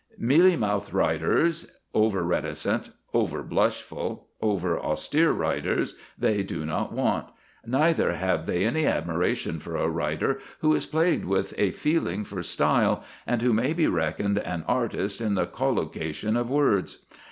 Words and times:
Mealy 0.17 0.55
mouthed 0.55 0.93
writers, 0.93 1.73
over 1.93 2.23
reticent, 2.23 2.89
over 3.13 3.43
blushful, 3.43 4.29
over 4.41 4.75
austere 4.79 5.31
writers, 5.31 5.93
they 6.17 6.41
do 6.41 6.65
not 6.65 6.91
want; 6.91 7.27
neither 7.67 8.13
have 8.13 8.47
they 8.47 8.65
any 8.65 8.87
admiration 8.87 9.59
for 9.59 9.75
a 9.75 9.87
writer 9.87 10.39
who 10.61 10.73
is 10.73 10.87
plagued 10.87 11.25
with 11.25 11.53
a 11.55 11.69
feeling 11.69 12.23
for 12.23 12.41
style, 12.41 13.03
and 13.27 13.43
who 13.43 13.53
may 13.53 13.73
be 13.73 13.85
reckoned 13.85 14.39
an 14.39 14.63
artist 14.67 15.21
in 15.21 15.35
the 15.35 15.45
collocation 15.45 16.35
of 16.35 16.49
words. 16.49 17.05